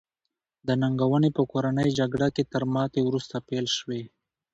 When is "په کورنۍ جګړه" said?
1.37-2.27